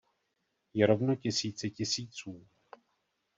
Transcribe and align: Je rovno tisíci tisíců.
Je 0.73 0.85
rovno 0.87 1.15
tisíci 1.15 1.69
tisíců. 1.71 2.47